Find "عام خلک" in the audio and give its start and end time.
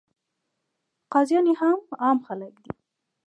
2.01-2.53